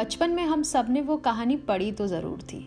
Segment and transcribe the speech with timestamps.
[0.00, 2.58] बचपन में हम सबने वो कहानी पढ़ी तो ज़रूर थी।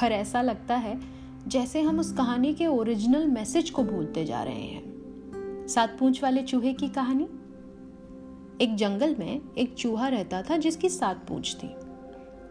[0.00, 1.00] पर ऐसा लगता है
[1.48, 6.42] जैसे हम उस कहानी के ओरिजिनल मैसेज को भूलते जा रहे हैं। सात पूंछ वाले
[6.42, 7.24] चूहे की कहानी?
[8.64, 11.74] एक जंगल में एक चूहा रहता था जिसकी सात पूंछ थी।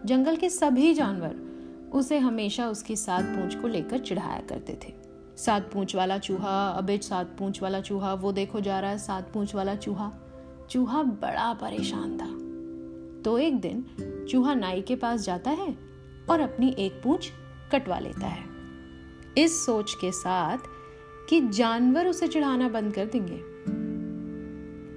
[0.05, 1.35] जंगल के सभी जानवर
[1.93, 4.93] उसे हमेशा उसकी सात पूंछ को लेकर चिढ़ाया करते थे।
[5.37, 9.31] सात पूंछ वाला चूहा, अबे सात पूंछ वाला चूहा, वो देखो जा रहा है सात
[9.33, 10.11] पूंछ वाला चूहा।
[10.69, 12.43] चूहा बड़ा परेशान था।
[13.21, 13.85] तो एक दिन
[14.29, 15.77] चूहा नाई के पास जाता है
[16.29, 17.31] और अपनी एक पूंछ
[17.71, 18.43] कटवा लेता है।
[19.37, 20.57] इस सोच के साथ
[21.29, 23.39] कि जानवर उसे चिढ़ाना बंद कर देंगे।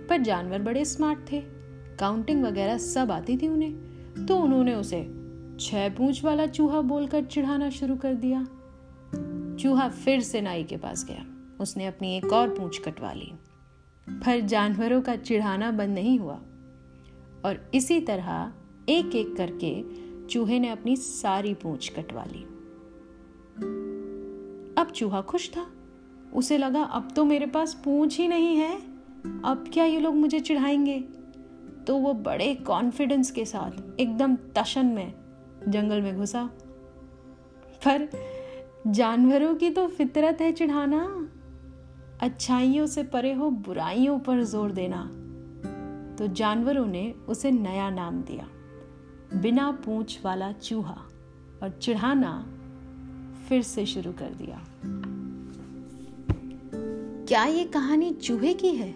[0.06, 1.42] पर जानवर बड़े स्मार्ट थे।
[1.96, 3.86] काउंटिंग वगैरह सब आती थी उन्हें।
[4.26, 5.02] तो उन्होंने उसे
[5.60, 8.46] छह पूंछ वाला चूहा बोलकर चिढ़ाना शुरू कर दिया।
[9.62, 11.26] चूहा फिर से नाई के पास गया।
[11.60, 13.32] उसने अपनी एक और पूंछ कटवा ली।
[14.08, 16.40] पर जानवरों का चिढ़ाना बंद नहीं हुआ।
[17.44, 18.52] और इसी तरह
[18.88, 19.84] एक एक करके
[20.26, 22.42] चूहे ने अपनी सारी पूंछ कटवा ली।
[24.78, 25.66] अब चूहा खुश था।
[26.34, 28.76] उसे लगा, अब तो मेरे पास पूंछ ही नहीं है।
[29.44, 31.00] अब क्या ये लोग मुझे चिढ़ाएँगे?
[31.86, 35.12] तो वो बड़े कॉन्फिडेंस के साथ, एकदम तशन में,
[35.68, 36.50] जंगल में घुसा।
[37.88, 38.08] पर
[38.86, 41.28] जानवरों की तो फितरत है चिढ़ाना।
[42.20, 45.02] अच्छाइयों से परे हो, बुराइयों पर ज़ोर देना।
[46.16, 48.48] तो जानवरों ने उसे नया नाम दिया।
[49.34, 51.02] बिना पूंछ वाला चूहा
[51.62, 52.46] और चिढ़ाना
[53.48, 54.62] फिर से शुरू कर दिया।
[57.28, 58.94] क्या ये कहानी चूहे की है?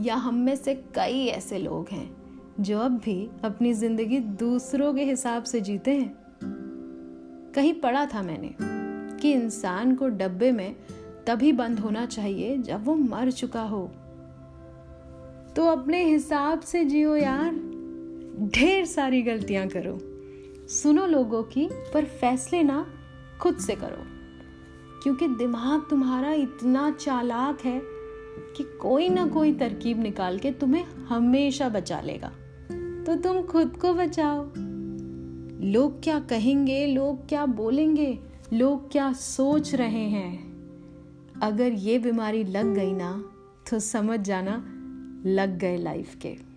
[0.00, 2.16] या हम में से कई ऐसे लोग हैं
[2.60, 6.16] जो अब भी अपनी ज़िंदगी दूसरों के हिसाब से जीते हैं?
[7.54, 8.54] कहीं पढ़ा था मैंने
[9.18, 10.76] कि इंसान को डब्बे में
[11.26, 13.90] तभी बंद होना चाहिए जब वो मर चुका हो।
[15.56, 17.81] तो अपने हिसाब से जियो यार।
[18.42, 19.98] ढेर सारी गलतियाँ करो।
[20.68, 22.86] सुनो लोगों की, पर फैसले ना
[23.40, 24.12] खुद से करो।
[25.02, 27.82] क्योंकि दिमाग तुम्हारा इतना चालाक है
[28.56, 32.28] कि कोई ना कोई तरकीब निकाल के तुम्हें हमेशा बचा लेगा।
[33.04, 34.52] तो तुम खुद को बचाओ।
[35.64, 38.18] लोग क्या कहेंगे, लोग क्या बोलेंगे,
[38.52, 40.52] लोग क्या सोच रहे हैं?
[41.42, 43.30] अगर ये बीमारी लग गई ना
[43.70, 44.64] तो समझ जाना
[45.30, 46.51] लग गए लाइफ के।